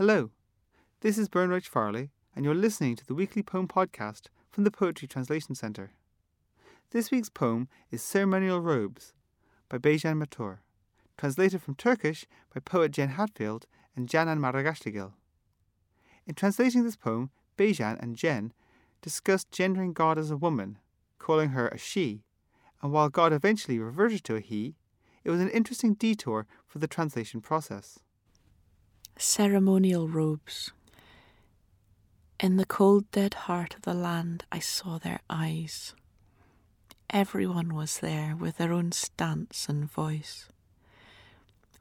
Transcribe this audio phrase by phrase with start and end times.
[0.00, 0.30] Hello,
[1.02, 5.06] this is Bernard Farley, and you're listening to the weekly poem podcast from the Poetry
[5.06, 5.92] Translation Centre.
[6.90, 9.12] This week's poem is Ceremonial Robes
[9.68, 10.60] by Bejan Matur,
[11.18, 12.24] translated from Turkish
[12.54, 15.12] by poet Jen Hadfield and Canan Marasligil.
[16.26, 17.28] In translating this poem,
[17.58, 18.54] Bejan and Jen
[19.02, 20.78] discussed gendering God as a woman,
[21.18, 22.22] calling her a she,
[22.80, 24.76] and while God eventually reverted to a he,
[25.24, 27.98] it was an interesting detour for the translation process.
[29.22, 30.72] Ceremonial robes.
[32.40, 35.94] In the cold, dead heart of the land, I saw their eyes.
[37.10, 40.48] Everyone was there with their own stance and voice.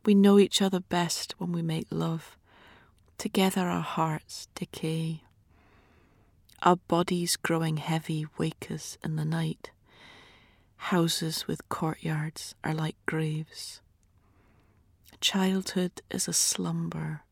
[0.04, 2.38] We know each other best when we make love.
[3.18, 5.24] Together our hearts decay.
[6.62, 9.72] Our bodies growing heavy wake us in the night.
[10.76, 13.80] Houses with courtyards are like graves.
[15.22, 17.24] Childhood is a slumber,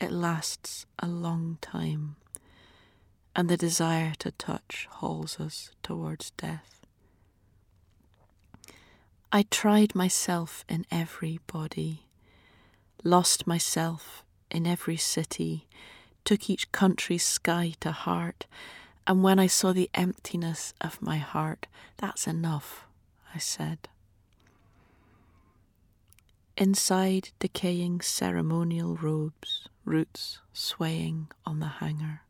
[0.00, 2.16] it lasts a long time,
[3.34, 6.86] and the desire to touch hauls us towards death.
[9.30, 12.06] I tried myself in every body,
[13.04, 15.66] lost myself in every city,
[16.24, 18.46] took each country's sky to heart,
[19.06, 22.86] and when I saw the emptiness of my heart, that's enough,
[23.34, 23.88] I said.
[26.60, 32.22] Inside decaying ceremonial robes, roots swaying on the hanger.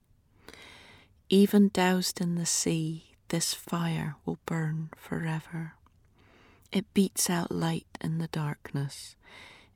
[1.30, 5.76] Even doused in the sea, this fire will burn forever.
[6.70, 9.16] It beats out light in the darkness,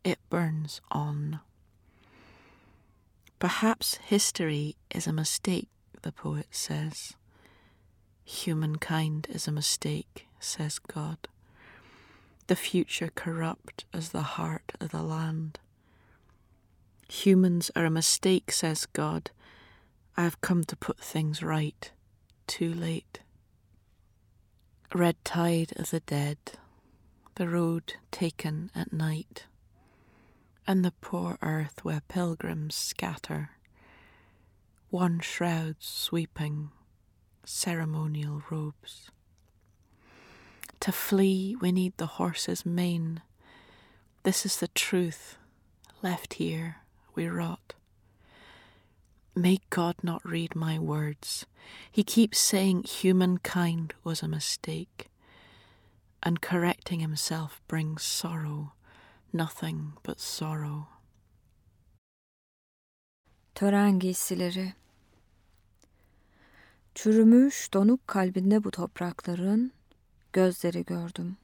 [0.05, 1.41] it burns on.
[3.39, 5.71] Perhaps history is a mistake,
[6.03, 7.15] the poet says.
[8.27, 11.27] Humankind is a mistake, says God.
[12.53, 15.59] The future corrupt as the heart of the land.
[17.09, 19.31] Humans are a mistake, says God.
[20.19, 21.91] I have come to put things right.
[22.47, 23.21] Too late.
[24.95, 26.37] Red tide of the dead,
[27.37, 29.47] the road taken at night
[30.67, 33.53] and the poor earth where pilgrims scatter,
[34.91, 36.69] one shroud sweeping
[37.47, 39.11] ceremonial robes.
[40.83, 43.23] To flee, we need the horse's mane.
[44.25, 45.37] This is the truth.
[46.03, 46.77] Left here,
[47.15, 47.75] we rot.
[49.35, 51.47] May God not read my words.
[51.91, 55.09] He keeps saying humankind was a mistake,
[56.23, 58.73] and correcting himself brings sorrow
[59.33, 60.87] nothing but sorrow.
[63.55, 64.73] Tören giysileri
[66.95, 69.73] Çürümüş donuk kalbinde bu toprakların
[70.33, 71.37] gözleri gördüm.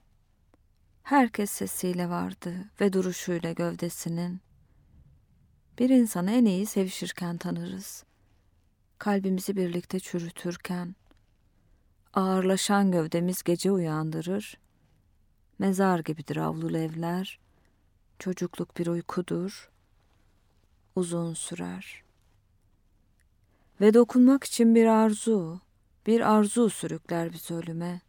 [1.02, 4.40] Herkes sesiyle vardı ve duruşuyla gövdesinin.
[5.78, 8.04] Bir insanı en iyi sevişirken tanırız.
[8.98, 10.94] Kalbimizi birlikte çürütürken.
[12.14, 14.58] Ağırlaşan gövdemiz gece uyandırır.
[15.58, 17.48] Mezar gibidir avlulu evler.''
[18.18, 19.70] Çocukluk bir uykudur,
[20.96, 22.02] uzun sürer.
[23.80, 25.60] Ve dokunmak için bir arzu,
[26.06, 28.00] bir arzu sürükler bir ölüme.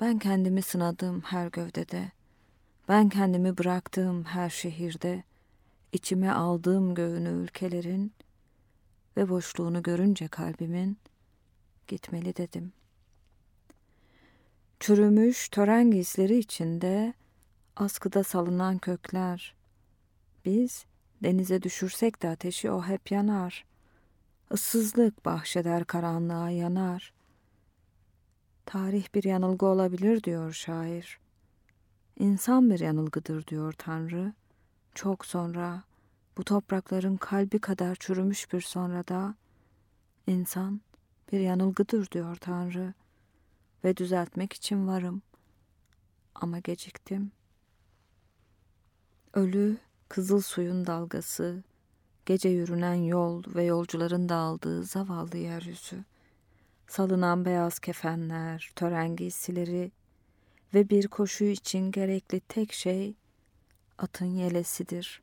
[0.00, 2.10] Ben kendimi sınadım her gövdede,
[2.88, 5.24] ben kendimi bıraktığım her şehirde,
[5.92, 8.12] içime aldığım göğünü ülkelerin
[9.16, 10.98] ve boşluğunu görünce kalbimin
[11.86, 12.72] gitmeli dedim.
[14.80, 17.14] Çürümüş tören giysileri içinde
[17.76, 19.54] askıda salınan kökler.
[20.44, 20.84] Biz
[21.22, 23.64] denize düşürsek de ateşi o hep yanar.
[24.52, 27.15] Issızlık bahşeder karanlığa yanar.
[28.66, 31.18] Tarih bir yanılgı olabilir diyor şair.
[32.18, 34.32] İnsan bir yanılgıdır diyor Tanrı.
[34.94, 35.82] Çok sonra
[36.36, 39.34] bu toprakların kalbi kadar çürümüş bir sonrada
[40.26, 40.80] insan
[41.32, 42.94] bir yanılgıdır diyor Tanrı
[43.84, 45.22] ve düzeltmek için varım.
[46.34, 47.32] Ama geciktim.''
[49.36, 49.78] Ölü,
[50.08, 51.62] kızıl suyun dalgası,
[52.26, 56.04] gece yürünen yol ve yolcuların dağıldığı zavallı yeryüzü,
[56.88, 59.92] salınan beyaz kefenler, tören giysileri
[60.74, 63.14] ve bir koşu için gerekli tek şey
[63.98, 65.22] atın yelesidir.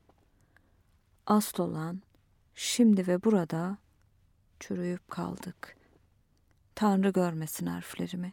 [1.26, 2.02] Asıl olan
[2.54, 3.78] şimdi ve burada
[4.60, 5.76] çürüyüp kaldık.
[6.74, 8.32] Tanrı görmesin harflerimi.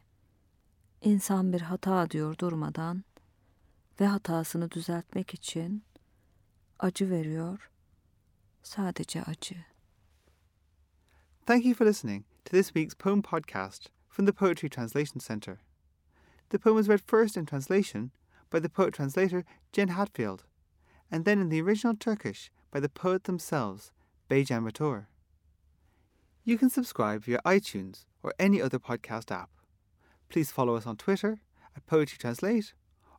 [1.01, 3.04] İnsan bir hata diyor durmadan,
[4.01, 5.83] ve hatasını düzeltmek için
[6.80, 7.72] acı veriyor,
[8.63, 9.56] sadece acı.
[11.45, 15.62] Thank you for listening to this week's poem podcast from the Poetry Translation Centre.
[16.50, 18.12] The poem was read first in translation
[18.50, 20.44] by the poet translator Jen Hadfield,
[21.09, 23.94] and then in the original Turkish by the poet themselves,
[24.30, 25.06] Bejan Matur.
[26.44, 29.50] You can subscribe via iTunes or any other podcast app.
[30.27, 31.39] Please follow us on Twitter
[31.74, 32.74] at Poetry Translate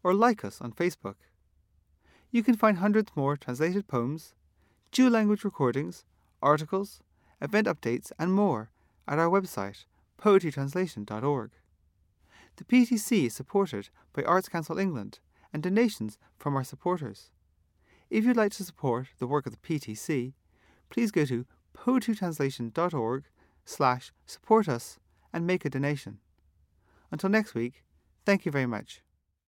[0.04, 1.16] or like us on Facebook.
[2.30, 4.34] You can find hundreds more translated poems,
[4.90, 6.04] dual language recordings,
[6.42, 7.00] articles,
[7.40, 8.71] event updates, and more
[9.06, 9.84] at our website,
[10.20, 11.50] poetrytranslation.org.
[12.56, 15.18] The PTC is supported by Arts Council England
[15.52, 17.30] and donations from our supporters.
[18.10, 20.34] If you'd like to support the work of the PTC,
[20.90, 21.46] please go to
[21.76, 23.24] poetrytranslation.org
[23.64, 24.98] slash support us
[25.32, 26.18] and make a donation.
[27.10, 27.84] Until next week,
[28.24, 29.02] thank you very much.